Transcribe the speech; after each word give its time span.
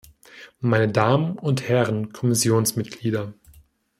Meine 0.61 0.91
Damen 0.91 1.37
und 1.37 1.69
Herren 1.69 2.11
Kommissionsmitglieder! 2.11 3.35